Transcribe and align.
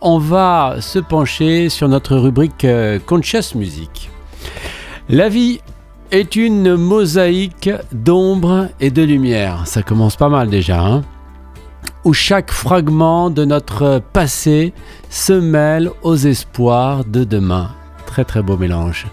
On 0.00 0.18
va 0.20 0.76
se 0.78 1.00
pencher 1.00 1.68
sur 1.68 1.88
notre 1.88 2.16
rubrique 2.16 2.64
euh, 2.64 3.00
Conscious 3.04 3.56
Music. 3.56 4.12
La 5.08 5.28
vie 5.28 5.58
est 6.12 6.36
une 6.36 6.76
mosaïque 6.76 7.68
d'ombre 7.90 8.68
et 8.78 8.92
de 8.92 9.02
lumière. 9.02 9.66
Ça 9.66 9.82
commence 9.82 10.14
pas 10.14 10.28
mal 10.28 10.50
déjà, 10.50 10.80
hein 10.80 11.02
Où 12.04 12.12
chaque 12.12 12.52
fragment 12.52 13.28
de 13.28 13.44
notre 13.44 14.00
passé 14.12 14.72
se 15.10 15.32
mêle 15.32 15.90
aux 16.02 16.14
espoirs 16.14 17.04
de 17.04 17.24
demain. 17.24 17.72
Très 18.06 18.24
très 18.24 18.40
beau 18.40 18.56
mélange. 18.56 19.08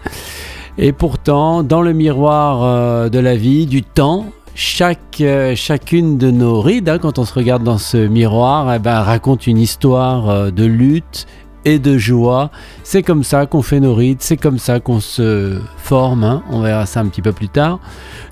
Et 0.77 0.91
pourtant, 0.91 1.63
dans 1.63 1.81
le 1.81 1.93
miroir 1.93 2.61
euh, 2.61 3.09
de 3.09 3.17
la 3.17 3.35
vie, 3.35 3.65
du 3.65 3.81
temps, 3.81 4.27
chaque, 4.55 5.19
euh, 5.19 5.53
chacune 5.55 6.17
de 6.17 6.31
nos 6.31 6.61
rides, 6.61 6.87
hein, 6.87 6.97
quand 6.97 7.19
on 7.19 7.25
se 7.25 7.33
regarde 7.33 7.63
dans 7.63 7.77
ce 7.77 7.97
miroir, 7.97 8.73
eh 8.73 8.79
ben, 8.79 9.01
raconte 9.01 9.47
une 9.47 9.57
histoire 9.57 10.29
euh, 10.29 10.49
de 10.49 10.63
lutte 10.63 11.27
et 11.65 11.77
de 11.77 11.97
joie. 11.97 12.51
C'est 12.83 13.03
comme 13.03 13.23
ça 13.23 13.47
qu'on 13.47 13.61
fait 13.61 13.81
nos 13.81 13.93
rides, 13.93 14.19
c'est 14.21 14.37
comme 14.37 14.57
ça 14.57 14.79
qu'on 14.79 15.01
se 15.01 15.59
forme. 15.77 16.23
Hein. 16.23 16.41
on 16.51 16.61
verra 16.61 16.85
ça 16.85 17.01
un 17.01 17.07
petit 17.07 17.21
peu 17.21 17.33
plus 17.33 17.49
tard. 17.49 17.79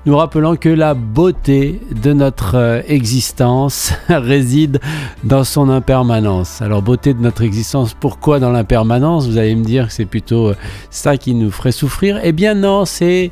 Nous 0.06 0.16
rappelant 0.16 0.56
que 0.56 0.68
la 0.70 0.94
beauté 0.94 1.80
de 2.02 2.14
notre 2.14 2.54
euh, 2.54 2.80
existence 2.88 3.92
réside 4.08 4.80
dans 5.24 5.44
son 5.44 5.68
impermanence. 5.68 6.62
Alors 6.62 6.80
beauté 6.80 7.12
de 7.12 7.20
notre 7.20 7.42
existence, 7.42 7.92
pourquoi 7.92 8.38
dans 8.38 8.50
l'impermanence? 8.50 9.26
Vous 9.26 9.36
allez 9.36 9.54
me 9.54 9.64
dire 9.64 9.88
que 9.88 9.92
c'est 9.92 10.06
plutôt 10.06 10.52
ça 10.88 11.18
qui 11.18 11.34
nous 11.34 11.50
ferait 11.50 11.72
souffrir. 11.72 12.18
Eh 12.22 12.32
bien 12.32 12.54
non, 12.54 12.86
c'est 12.86 13.30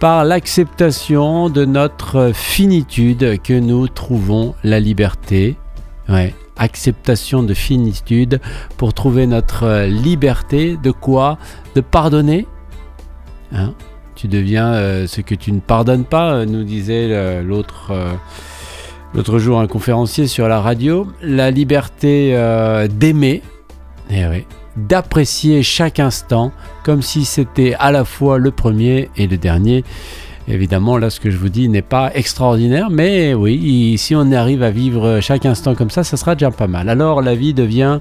par 0.00 0.24
l'acceptation 0.24 1.48
de 1.48 1.64
notre 1.64 2.32
finitude 2.34 3.40
que 3.42 3.58
nous 3.58 3.88
trouvons 3.88 4.54
la 4.62 4.80
liberté. 4.80 5.56
Ouais, 6.08 6.34
acceptation 6.56 7.42
de 7.42 7.54
finitude 7.54 8.40
pour 8.76 8.94
trouver 8.94 9.26
notre 9.26 9.86
liberté. 9.86 10.76
De 10.82 10.90
quoi? 10.90 11.38
De 11.74 11.80
pardonner. 11.80 12.46
Hein? 13.52 13.74
Tu 14.14 14.28
deviens 14.28 14.72
euh, 14.72 15.06
ce 15.06 15.20
que 15.20 15.34
tu 15.34 15.52
ne 15.52 15.60
pardonnes 15.60 16.04
pas, 16.04 16.44
nous 16.44 16.64
disait 16.64 17.08
euh, 17.10 17.42
l'autre. 17.42 17.90
Euh, 17.92 18.12
l'autre 19.14 19.38
jour, 19.38 19.60
un 19.60 19.66
conférencier 19.66 20.26
sur 20.26 20.48
la 20.48 20.60
radio, 20.60 21.06
la 21.22 21.50
liberté 21.50 22.36
d'aimer, 22.90 23.42
eh 24.10 24.26
oui, 24.26 24.46
d'apprécier 24.78 25.62
chaque 25.62 26.00
instant 26.00 26.52
comme 26.84 27.02
si 27.02 27.24
c'était 27.24 27.74
à 27.78 27.90
la 27.92 28.04
fois 28.04 28.38
le 28.38 28.50
premier 28.50 29.10
et 29.16 29.26
le 29.26 29.36
dernier. 29.36 29.84
Évidemment, 30.50 30.96
là, 30.96 31.10
ce 31.10 31.20
que 31.20 31.30
je 31.30 31.36
vous 31.36 31.50
dis 31.50 31.68
n'est 31.68 31.82
pas 31.82 32.10
extraordinaire, 32.14 32.88
mais 32.88 33.34
oui, 33.34 33.96
si 33.98 34.14
on 34.16 34.32
arrive 34.32 34.62
à 34.62 34.70
vivre 34.70 35.20
chaque 35.20 35.44
instant 35.44 35.74
comme 35.74 35.90
ça, 35.90 36.04
ça 36.04 36.16
sera 36.16 36.34
déjà 36.34 36.50
pas 36.50 36.66
mal. 36.66 36.88
Alors, 36.88 37.20
la 37.20 37.34
vie 37.34 37.52
devient 37.52 37.98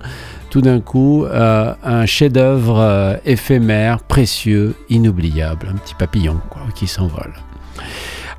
tout 0.49 0.61
d'un 0.61 0.79
coup 0.79 1.25
euh, 1.25 1.73
un 1.83 2.05
chef-d'œuvre 2.05 2.79
euh, 2.79 3.15
éphémère, 3.25 3.99
précieux, 3.99 4.75
inoubliable, 4.89 5.67
un 5.73 5.77
petit 5.77 5.95
papillon 5.95 6.39
quoi, 6.49 6.61
qui 6.73 6.87
s'envole. 6.87 7.33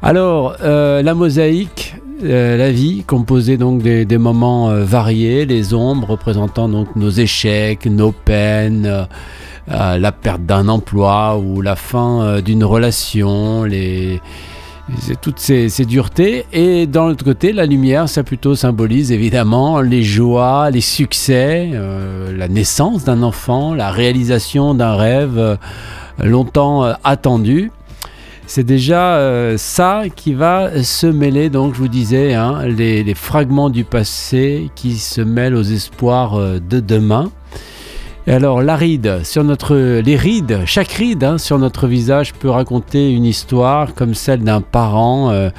Alors, 0.00 0.56
euh, 0.62 1.03
la 1.03 1.12
mosaïque, 1.12 1.97
euh, 2.23 2.57
la 2.57 2.71
vie, 2.71 3.05
composée 3.05 3.57
donc 3.57 3.83
des, 3.83 4.19
moments 4.19 4.71
euh, 4.71 4.85
variés, 4.85 5.47
les 5.47 5.75
ombres 5.75 6.11
représentant 6.11 6.69
donc 6.69 6.97
nos 6.97 7.11
échecs, 7.11 7.87
nos 7.87 8.13
peines, 8.13 9.07
la 9.69 10.13
perte 10.13 10.43
d'un 10.47 10.69
emploi 10.69 11.39
ou 11.39 11.61
la 11.61 11.77
fin 11.77 12.41
d'une 12.41 12.65
relation, 12.65 13.67
toutes 15.21 15.39
ces, 15.39 15.85
duretés. 15.85 16.47
Et 16.53 16.87
dans 16.87 17.07
l'autre 17.07 17.25
côté, 17.25 17.53
la 17.53 17.67
lumière, 17.67 18.09
ça 18.09 18.23
plutôt 18.23 18.55
symbolise 18.55 19.13
évidemment 19.13 19.83
les 19.83 20.03
joies, 20.03 20.71
les 20.71 20.81
succès, 20.81 21.71
la 22.35 22.49
naissance 22.49 23.05
d'un 23.05 23.23
enfant, 23.23 23.75
la 23.75 23.91
réalisation 23.91 24.75
d'un 24.75 24.97
rêve 24.97 25.59
longtemps 26.19 26.95
attendu 27.05 27.71
c'est 28.49 28.65
déjà 28.65 29.17
euh, 29.17 29.59
ça 29.59 30.05
qui 30.17 30.33
va 30.33 30.83
se 30.83 31.06
mêler, 31.06 31.50
donc 31.50 31.75
je 31.75 31.81
vous 31.81 31.89
disais, 31.89 32.33
hein, 32.33 32.62
les, 32.65 33.15
fragments 33.15 33.69
du 33.69 33.84
passé 33.84 34.71
qui 34.75 34.97
se 34.97 35.21
mêlent 35.21 35.55
aux 35.55 35.62
espoirs 35.62 36.37
euh, 36.37 36.59
de 36.59 36.81
demain. 36.81 37.31
Et 38.27 38.33
alors 38.33 38.62
la 38.62 38.75
ride, 38.75 39.21
sur 39.22 39.45
notre, 39.45 39.77
les 39.77 40.17
rides, 40.17 40.62
chaque 40.65 40.93
ride 40.93 41.25
hein, 41.25 41.37
sur 41.37 41.59
notre 41.59 41.87
visage 41.87 42.33
peut 42.33 42.49
raconter 42.49 43.12
une 43.12 43.27
histoire 43.27 43.93
comme 43.95 44.15
celle 44.15 44.43
d'un 44.43 44.62
parent 44.62 45.31
euh, 45.31 45.51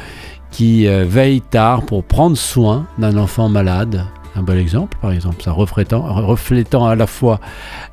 qui 0.49 0.87
veille 0.87 1.41
tard 1.41 1.83
pour 1.83 2.03
prendre 2.03 2.35
soin 2.35 2.87
d'un 2.97 3.17
enfant 3.17 3.49
malade. 3.49 4.03
Un 4.35 4.41
bel 4.41 4.57
exemple, 4.57 4.97
par 4.99 5.11
exemple, 5.11 5.43
ça 5.43 5.51
reflétant, 5.51 6.01
reflétant 6.25 6.87
à 6.87 6.95
la 6.95 7.05
fois 7.05 7.39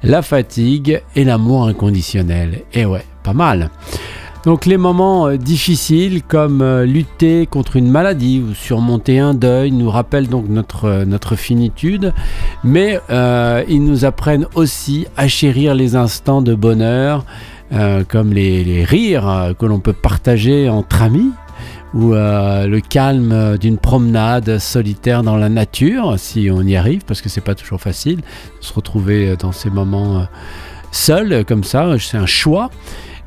la 0.02 0.22
fatigue 0.22 1.02
et 1.14 1.24
l'amour 1.24 1.66
inconditionnel. 1.66 2.62
Et 2.72 2.86
ouais, 2.86 3.04
pas 3.22 3.34
mal. 3.34 3.70
Donc 4.46 4.64
les 4.64 4.76
moments 4.76 5.26
euh, 5.26 5.36
difficiles 5.36 6.22
comme 6.22 6.62
euh, 6.62 6.86
lutter 6.86 7.46
contre 7.46 7.74
une 7.74 7.90
maladie 7.90 8.40
ou 8.40 8.54
surmonter 8.54 9.18
un 9.18 9.34
deuil 9.34 9.72
nous 9.72 9.90
rappellent 9.90 10.28
donc 10.28 10.48
notre, 10.48 10.84
euh, 10.84 11.04
notre 11.04 11.34
finitude, 11.34 12.14
mais 12.62 13.00
ils 13.68 13.82
nous 13.84 14.04
apprennent 14.04 14.46
aussi 14.54 15.06
à 15.16 15.26
chérir 15.26 15.74
les 15.74 15.96
instants 15.96 16.42
de 16.42 16.54
bonheur, 16.54 17.24
comme 18.08 18.32
les, 18.32 18.62
les 18.62 18.84
rires 18.84 19.54
que 19.58 19.66
l'on 19.66 19.80
peut 19.80 19.92
partager 19.92 20.68
entre 20.68 21.02
amis, 21.02 21.32
ou 21.94 22.12
le 22.12 22.78
calme 22.80 23.56
d'une 23.58 23.78
promenade 23.78 24.58
solitaire 24.58 25.22
dans 25.22 25.36
la 25.36 25.48
nature, 25.48 26.14
si 26.18 26.48
on 26.52 26.62
y 26.62 26.76
arrive, 26.76 27.04
parce 27.04 27.20
que 27.20 27.28
c'est 27.28 27.40
pas 27.40 27.54
toujours 27.54 27.80
facile 27.80 28.18
de 28.18 28.22
se 28.60 28.72
retrouver 28.72 29.36
dans 29.36 29.52
ces 29.52 29.70
moments 29.70 30.26
seuls 30.92 31.44
comme 31.44 31.64
ça, 31.64 31.96
c'est 31.98 32.18
un 32.18 32.26
choix. 32.26 32.70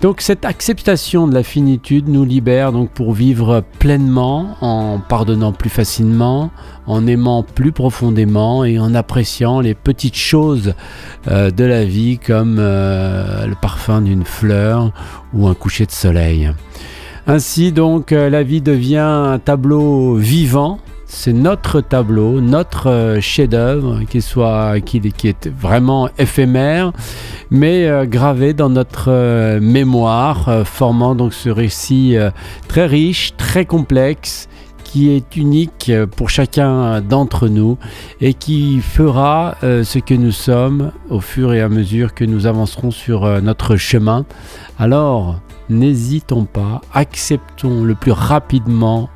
Donc 0.02 0.22
cette 0.22 0.46
acceptation 0.46 1.28
de 1.28 1.34
la 1.34 1.44
finitude 1.44 2.08
nous 2.08 2.24
libère 2.24 2.72
donc 2.72 2.90
pour 2.90 3.12
vivre 3.12 3.64
pleinement 3.80 4.56
en 4.62 4.98
pardonnant 4.98 5.52
plus 5.52 5.70
facilement, 5.70 6.52
en 6.88 7.06
aimant 7.06 7.44
plus 7.44 7.74
profondément 7.74 8.64
et 8.64 8.80
en 8.80 8.96
appréciant 8.96 9.60
les 9.60 9.74
petites 9.74 10.16
choses 10.16 10.74
euh, 11.28 11.52
de 11.52 11.66
la 11.66 11.84
vie 11.84 12.18
comme 12.18 12.58
euh, 12.60 13.46
le 13.46 13.56
parfum 13.56 14.00
d'une 14.00 14.24
fleur 14.24 14.94
ou 15.34 15.50
un 15.50 15.54
coucher 15.54 15.86
de 15.86 15.92
soleil. 15.92 16.50
Ainsi 17.28 17.74
donc 17.74 18.14
euh, 18.14 18.30
la 18.30 18.42
vie 18.42 18.62
devient 18.62 18.98
un 19.00 19.38
tableau 19.38 20.16
vivant 20.16 20.80
c'est 21.12 21.34
notre 21.34 21.81
tableau, 21.81 22.40
notre 22.40 22.88
euh, 22.88 23.20
chef-d'œuvre 23.20 24.02
qui 24.03 24.20
qui, 25.12 25.28
est 25.28 25.47
vraiment 25.47 26.08
éphémère, 26.20 26.94
mais 27.50 27.88
euh, 27.88 28.06
gravé 28.06 28.53
dans 28.53 28.70
notre 28.70 29.09
euh, 29.09 29.59
mémoire, 29.59 30.62
formant 30.66 31.16
donc 31.16 31.34
ce 31.34 31.50
récit 31.50 32.16
très 32.68 32.86
riche, 32.86 33.34
très 33.38 33.66
complexe 33.66 34.48
qui 34.84 35.09
est 35.09 35.36
unique 35.36 35.92
pour 36.16 36.30
chacun 36.30 37.02
d'entre 37.02 37.48
nous 37.48 37.78
et 38.22 38.34
qui 38.34 38.80
fera 38.80 39.56
ce 39.62 40.00
que 40.00 40.16
nous 40.16 40.31
sommes 40.31 40.92
au 41.09 41.19
fur 41.19 41.53
et 41.53 41.62
à 41.62 41.69
mesure 41.69 42.16
que 42.16 42.25
nous 42.25 42.48
avancerons 42.48 42.90
sur 42.90 43.42
notre 43.42 43.75
chemin. 43.75 44.25
Alors, 44.80 45.40
n'hésitons 45.69 46.46
pas, 46.46 46.81
acceptons 46.92 47.84
le 47.84 47.94
plus 47.94 48.12
rapidement 48.12 49.09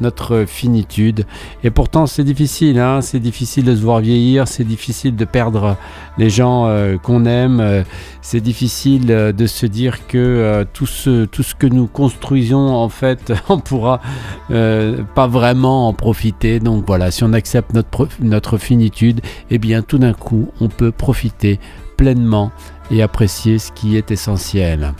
notre 0.00 0.44
finitude. 0.46 1.26
Et 1.62 1.70
pourtant, 1.70 2.06
c'est 2.06 2.24
difficile, 2.24 2.78
hein 2.78 3.00
c'est 3.02 3.20
difficile 3.20 3.64
de 3.64 3.76
se 3.76 3.80
voir 3.80 4.00
vieillir, 4.00 4.48
c'est 4.48 4.64
difficile 4.64 5.16
de 5.16 5.24
perdre 5.24 5.76
les 6.18 6.30
gens 6.30 6.66
euh, 6.66 6.96
qu'on 6.96 7.24
aime, 7.26 7.60
euh, 7.60 7.82
c'est 8.22 8.40
difficile 8.40 9.10
euh, 9.10 9.32
de 9.32 9.46
se 9.46 9.66
dire 9.66 10.06
que 10.06 10.66
tout, 10.72 10.86
ce, 10.86 11.24
tout 11.26 11.42
ce 11.42 11.54
que 11.54 11.66
nous 11.66 11.86
construisons, 11.86 12.74
en 12.74 12.88
fait, 12.88 13.32
on 13.48 13.58
pourra 13.58 14.00
pas 14.48 15.26
vraiment 15.26 15.88
en 15.88 15.92
profiter. 15.92 16.60
Donc 16.60 16.84
voilà, 16.86 17.10
si 17.10 17.24
on 17.24 17.32
accepte 17.32 17.74
notre, 17.74 18.08
notre 18.20 18.58
finitude, 18.58 19.20
eh 19.50 19.58
bien 19.58 19.82
tout 19.82 19.98
d'un 19.98 20.12
coup, 20.12 20.48
on 20.60 20.68
peut 20.68 20.92
profiter 20.92 21.60
pleinement 21.96 22.50
et 22.90 23.02
apprécier 23.02 23.58
ce 23.58 23.70
qui 23.72 23.96
est 23.96 24.10
essentiel. 24.10 24.94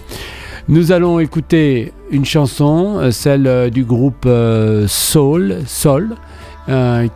Nous 0.68 0.92
allons 0.92 1.18
écouter 1.20 1.92
une 2.10 2.24
chanson, 2.24 2.98
euh, 2.98 3.10
celle 3.10 3.46
euh, 3.46 3.70
du 3.70 3.84
groupe 3.84 4.24
euh, 4.26 4.86
Soul, 4.86 5.58
Soul, 5.66 6.16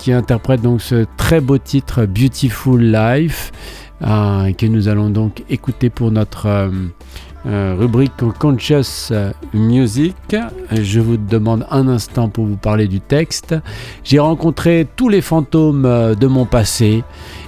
qui 0.01 0.11
interprète 0.11 0.63
donc 0.63 0.83
ce 0.83 1.07
très 1.17 1.41
beau 1.41 1.59
titre 1.59 2.07
Beautiful 2.07 2.83
Life, 2.83 3.53
que 4.01 4.67
nous 4.67 4.89
allons 4.89 5.11
donc 5.11 5.45
écouter 5.49 5.91
pour 5.91 6.11
notre 6.11 6.73
rubrique 7.45 8.11
Conscious 8.41 9.13
Music. 9.53 10.17
Je 10.73 10.99
vous 10.99 11.17
demande 11.17 11.65
un 11.71 11.87
instant 11.87 12.29
pour 12.29 12.47
vous 12.47 12.57
parler 12.57 12.89
du 12.89 13.01
texte. 13.01 13.55
J'ai 14.03 14.19
rencontré 14.19 14.89
tous 14.97 15.09
les 15.09 15.21
fantômes 15.21 16.17
de 16.19 16.27
mon 16.27 16.47
passé. 16.47 17.05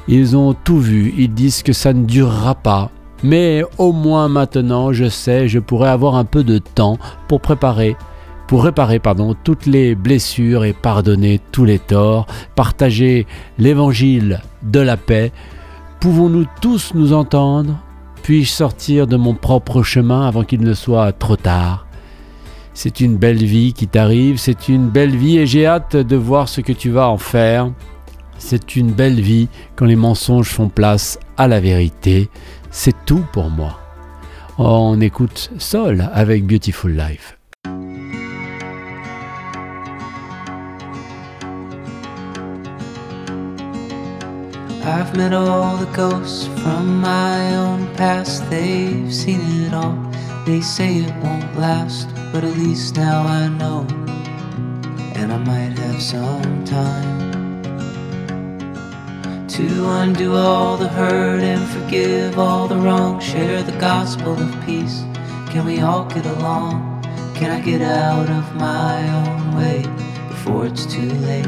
Ils 0.06 0.36
ont 0.36 0.54
tout 0.54 0.78
vu. 0.78 1.12
Ils 1.18 1.34
disent 1.34 1.64
que 1.64 1.72
ça 1.72 1.92
ne 1.92 2.04
durera 2.04 2.54
pas 2.54 2.92
mais 3.22 3.62
au 3.78 3.92
moins 3.92 4.28
maintenant, 4.28 4.92
je 4.92 5.08
sais, 5.08 5.48
je 5.48 5.58
pourrais 5.58 5.90
avoir 5.90 6.16
un 6.16 6.24
peu 6.24 6.44
de 6.44 6.58
temps 6.58 6.98
pour 7.28 7.40
préparer 7.40 7.96
pour 8.46 8.64
réparer 8.64 8.98
pardon, 8.98 9.34
toutes 9.42 9.66
les 9.66 9.94
blessures 9.94 10.64
et 10.64 10.72
pardonner 10.72 11.40
tous 11.52 11.64
les 11.64 11.78
torts, 11.78 12.26
partager 12.54 13.26
l'évangile 13.58 14.40
de 14.62 14.80
la 14.80 14.96
paix. 14.96 15.32
Pouvons-nous 16.00 16.46
tous 16.60 16.92
nous 16.94 17.12
entendre? 17.12 17.78
Puis-je 18.22 18.50
sortir 18.50 19.06
de 19.06 19.16
mon 19.16 19.34
propre 19.34 19.82
chemin 19.82 20.26
avant 20.26 20.44
qu'il 20.44 20.60
ne 20.60 20.74
soit 20.74 21.12
trop 21.12 21.36
tard? 21.36 21.86
C'est 22.74 23.00
une 23.00 23.16
belle 23.16 23.44
vie 23.44 23.72
qui 23.72 23.86
t'arrive, 23.86 24.36
c'est 24.36 24.68
une 24.68 24.88
belle 24.88 25.16
vie 25.16 25.38
et 25.38 25.46
j'ai 25.46 25.66
hâte 25.66 25.96
de 25.96 26.16
voir 26.16 26.48
ce 26.48 26.60
que 26.60 26.72
tu 26.72 26.90
vas 26.90 27.08
en 27.08 27.18
faire. 27.18 27.70
C'est 28.38 28.76
une 28.76 28.92
belle 28.92 29.20
vie 29.20 29.48
quand 29.76 29.86
les 29.86 29.96
mensonges 29.96 30.50
font 30.50 30.68
place 30.68 31.18
à 31.38 31.48
la 31.48 31.58
vérité. 31.58 32.28
C'est 32.70 33.04
tout 33.04 33.24
pour 33.32 33.50
moi. 33.50 33.78
On 34.58 35.00
écoute 35.00 35.50
Sol 35.58 36.08
avec 36.12 36.46
Beautiful 36.46 36.92
Life. 36.92 37.36
I've 44.88 45.16
met 45.16 45.32
all 45.32 45.76
the 45.78 45.96
ghosts 45.96 46.46
from 46.62 47.00
my 47.00 47.56
own 47.56 47.88
past, 47.96 48.48
they've 48.50 49.12
seen 49.12 49.40
it 49.66 49.74
all. 49.74 49.98
They 50.46 50.60
say 50.60 50.98
it 50.98 51.12
won't 51.24 51.58
last, 51.58 52.08
but 52.32 52.44
at 52.44 52.56
least 52.56 52.96
now 52.96 53.26
I 53.26 53.48
know. 53.48 53.84
And 55.16 55.32
I 55.32 55.38
might 55.38 55.76
have 55.76 56.00
some 56.00 56.64
time 56.64 57.25
to 59.56 59.88
undo 59.88 60.34
all 60.34 60.76
the 60.76 60.86
hurt 60.86 61.40
and 61.40 61.66
forgive 61.70 62.38
all 62.38 62.68
the 62.68 62.76
wrong. 62.76 63.18
Share 63.18 63.62
the 63.62 63.72
gospel 63.78 64.34
of 64.34 64.66
peace. 64.66 65.02
Can 65.48 65.64
we 65.64 65.80
all 65.80 66.04
get 66.04 66.26
along? 66.26 67.02
Can 67.34 67.50
I 67.50 67.60
get 67.62 67.80
out 67.80 68.28
of 68.28 68.54
my 68.56 68.98
own 69.22 69.56
way 69.56 69.80
before 70.28 70.66
it's 70.66 70.84
too 70.84 71.10
late? 71.24 71.46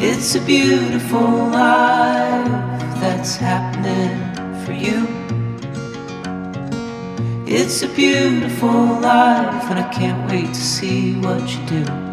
It's 0.00 0.36
a 0.36 0.40
beautiful 0.42 1.18
life 1.18 2.46
that's 3.00 3.34
happening 3.34 4.14
for 4.64 4.72
you. 4.72 5.08
It's 7.44 7.82
a 7.82 7.88
beautiful 7.88 9.00
life, 9.00 9.64
and 9.68 9.80
I 9.80 9.92
can't 9.92 10.30
wait 10.30 10.46
to 10.46 10.54
see 10.54 11.16
what 11.16 11.40
you 11.50 11.66
do. 11.66 12.11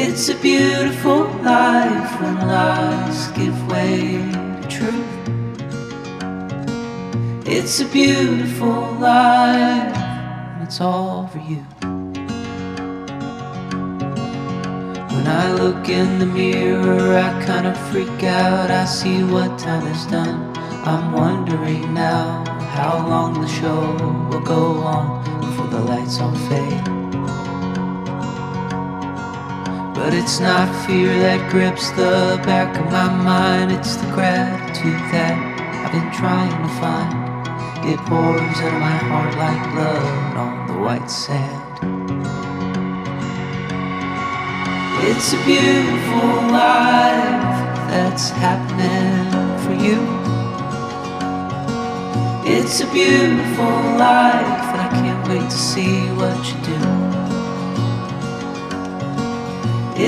It's 0.00 0.28
a 0.28 0.36
beautiful 0.36 1.24
life 1.42 2.20
when 2.20 2.36
lies 2.46 3.26
give 3.32 3.58
way 3.66 4.22
to 4.60 4.68
truth. 4.68 5.12
It's 7.44 7.80
a 7.80 7.84
beautiful 7.86 8.92
life, 9.00 9.96
it's 10.62 10.80
all 10.80 11.26
for 11.26 11.38
you. 11.38 11.64
When 15.14 15.26
I 15.26 15.52
look 15.54 15.88
in 15.88 16.20
the 16.20 16.26
mirror, 16.26 17.18
I 17.18 17.44
kinda 17.44 17.74
freak 17.90 18.22
out. 18.22 18.70
I 18.70 18.84
see 18.84 19.24
what 19.24 19.58
time 19.58 19.84
is 19.88 20.06
done. 20.06 20.56
I'm 20.84 21.12
wondering 21.12 21.92
now 21.92 22.44
how 22.76 23.04
long 23.08 23.40
the 23.40 23.48
show 23.48 23.82
will 24.30 24.46
go 24.56 24.62
on 24.94 25.04
before 25.40 25.66
the 25.66 25.80
lights 25.80 26.20
all 26.20 26.36
fade. 26.48 26.97
But 29.98 30.14
it's 30.14 30.38
not 30.38 30.68
fear 30.86 31.12
that 31.26 31.50
grips 31.50 31.90
the 31.90 32.40
back 32.46 32.70
of 32.78 32.86
my 32.86 33.10
mind, 33.12 33.72
it's 33.72 33.96
the 33.96 34.06
gratitude 34.14 35.02
that 35.10 35.34
I've 35.84 35.90
been 35.90 36.10
trying 36.14 36.54
to 36.54 36.70
find. 36.78 37.12
It 37.84 37.98
pours 38.06 38.58
out 38.62 38.74
of 38.74 38.80
my 38.80 38.98
heart 39.10 39.34
like 39.42 39.62
blood 39.74 40.36
on 40.38 40.66
the 40.68 40.78
white 40.78 41.10
sand. 41.10 41.58
It's 45.02 45.32
a 45.34 45.40
beautiful 45.44 46.30
life 46.54 47.58
that's 47.90 48.30
happening 48.30 49.34
for 49.64 49.74
you. 49.74 49.98
It's 52.46 52.80
a 52.80 52.86
beautiful 52.92 53.76
life, 53.98 54.62
and 54.72 54.80
I 54.80 54.88
can't 54.92 55.28
wait 55.28 55.50
to 55.50 55.58
see 55.58 56.06
what 56.14 56.38
you 56.46 56.56
do. 56.64 56.77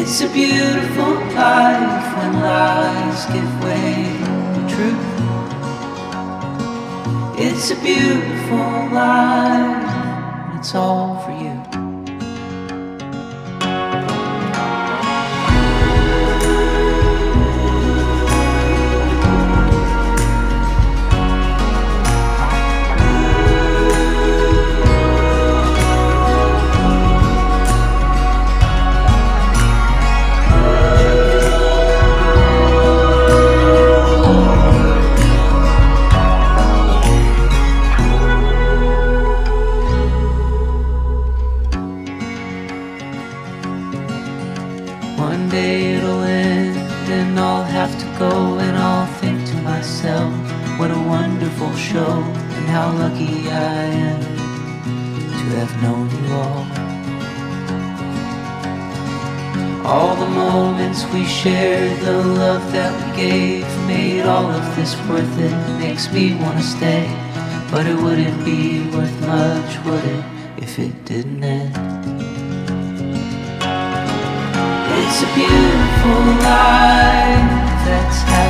It's 0.03 0.23
a 0.23 0.29
beautiful 0.33 1.13
life 1.35 2.17
when 2.17 2.33
lies 2.41 3.27
give 3.27 3.53
way 3.63 4.17
to 4.55 4.61
truth. 4.75 5.09
It's 7.39 7.71
a 7.71 7.77
beautiful 7.77 8.71
life, 8.95 10.57
it's 10.59 10.75
all 10.75 11.19
for 11.23 11.33
you. 11.33 11.40
We 61.13 61.25
shared, 61.27 61.99
the 62.01 62.13
love 62.13 62.73
that 62.73 62.93
we 62.95 63.17
gave, 63.17 63.67
made 63.87 64.23
all 64.23 64.47
of 64.47 64.77
this 64.77 64.95
worth 65.09 65.39
it. 65.39 65.53
Makes 65.79 66.13
me 66.13 66.35
wanna 66.35 66.63
stay, 66.63 67.07
but 67.71 67.87
it 67.87 67.97
wouldn't 67.97 68.45
be 68.45 68.81
worth 68.95 69.21
much, 69.27 69.85
would 69.85 70.05
it, 70.05 70.25
if 70.59 70.79
it 70.79 71.05
didn't 71.05 71.43
end? 71.43 71.75
It's 75.01 75.23
a 75.23 75.31
beautiful 75.35 76.23
life 76.47 77.51
that's 77.85 78.21
happening 78.23 78.50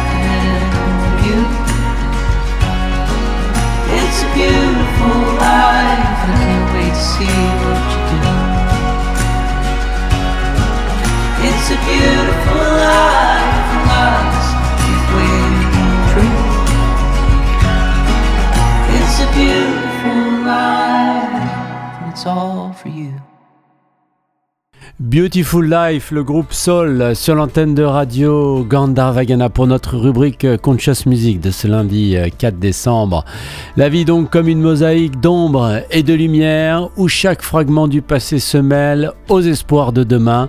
beautiful 4.34 5.20
life, 5.38 6.20
I 6.22 6.34
can't 6.42 6.72
wait 6.74 6.94
to 6.94 7.00
see 7.00 7.24
you 7.24 7.89
Beautiful 25.10 25.68
Life, 25.68 26.12
le 26.12 26.22
groupe 26.22 26.52
Soul 26.52 27.16
sur 27.16 27.34
l'antenne 27.34 27.74
de 27.74 27.82
radio 27.82 28.62
Gandharvagana 28.62 29.48
pour 29.48 29.66
notre 29.66 29.96
rubrique 29.96 30.46
Conscious 30.58 31.04
Music 31.06 31.40
de 31.40 31.50
ce 31.50 31.66
lundi 31.66 32.16
4 32.38 32.60
décembre. 32.60 33.24
La 33.76 33.88
vie 33.88 34.04
donc 34.04 34.30
comme 34.30 34.46
une 34.46 34.60
mosaïque 34.60 35.18
d'ombre 35.18 35.80
et 35.90 36.04
de 36.04 36.14
lumière 36.14 36.90
où 36.96 37.08
chaque 37.08 37.42
fragment 37.42 37.88
du 37.88 38.02
passé 38.02 38.38
se 38.38 38.56
mêle 38.56 39.10
aux 39.28 39.40
espoirs 39.40 39.92
de 39.92 40.04
demain. 40.04 40.48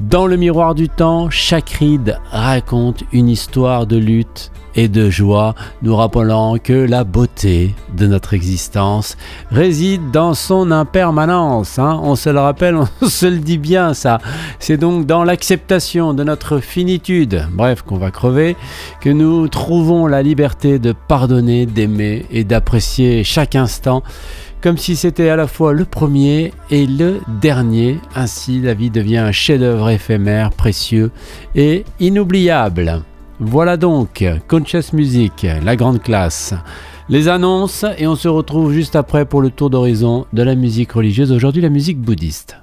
Dans 0.00 0.26
le 0.26 0.36
miroir 0.36 0.74
du 0.74 0.90
temps, 0.90 1.30
chaque 1.30 1.70
ride 1.70 2.18
raconte 2.30 3.04
une 3.12 3.30
histoire 3.30 3.86
de 3.86 3.96
lutte 3.96 4.52
et 4.74 4.88
de 4.88 5.08
joie, 5.08 5.54
nous 5.80 5.96
rappelant 5.96 6.58
que 6.58 6.74
la 6.74 7.02
beauté 7.02 7.74
de 7.96 8.06
notre 8.06 8.34
existence 8.34 9.16
réside 9.50 10.10
dans 10.10 10.34
son 10.34 10.70
impermanence. 10.70 11.78
Hein. 11.78 11.98
On 12.02 12.14
se 12.14 12.28
le 12.28 12.38
rappelle, 12.38 12.76
on 13.00 13.06
se 13.06 13.24
le 13.24 13.38
dit 13.38 13.56
bien 13.56 13.94
ça. 13.94 14.18
C'est 14.58 14.76
donc 14.76 15.06
dans 15.06 15.24
l'acceptation 15.24 16.12
de 16.12 16.24
notre 16.24 16.58
finitude, 16.58 17.48
bref, 17.52 17.80
qu'on 17.80 17.96
va 17.96 18.10
crever, 18.10 18.54
que 19.00 19.08
nous 19.08 19.48
trouvons 19.48 20.06
la 20.06 20.22
liberté 20.22 20.78
de 20.78 20.92
pardonner, 20.92 21.64
d'aimer 21.64 22.26
et 22.30 22.44
d'apprécier 22.44 23.24
chaque 23.24 23.56
instant 23.56 24.02
comme 24.66 24.78
si 24.78 24.96
c'était 24.96 25.28
à 25.28 25.36
la 25.36 25.46
fois 25.46 25.72
le 25.72 25.84
premier 25.84 26.52
et 26.72 26.88
le 26.88 27.20
dernier. 27.40 28.00
Ainsi, 28.16 28.60
la 28.60 28.74
vie 28.74 28.90
devient 28.90 29.18
un 29.18 29.30
chef-d'œuvre 29.30 29.90
éphémère, 29.90 30.50
précieux 30.50 31.12
et 31.54 31.84
inoubliable. 32.00 33.04
Voilà 33.38 33.76
donc 33.76 34.24
Conscious 34.48 34.92
Music, 34.92 35.46
la 35.64 35.76
grande 35.76 36.02
classe. 36.02 36.52
Les 37.08 37.28
annonces 37.28 37.84
et 37.96 38.08
on 38.08 38.16
se 38.16 38.26
retrouve 38.26 38.72
juste 38.72 38.96
après 38.96 39.24
pour 39.24 39.40
le 39.40 39.50
tour 39.50 39.70
d'horizon 39.70 40.26
de 40.32 40.42
la 40.42 40.56
musique 40.56 40.90
religieuse, 40.90 41.30
aujourd'hui 41.30 41.62
la 41.62 41.68
musique 41.68 42.00
bouddhiste. 42.00 42.56